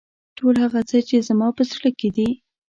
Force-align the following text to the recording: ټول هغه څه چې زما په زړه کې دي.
ټول 0.37 0.55
هغه 0.63 0.81
څه 0.89 0.97
چې 1.07 1.17
زما 1.27 1.47
په 1.57 1.63
زړه 1.71 1.89
کې 1.99 2.09
دي. 2.15 2.29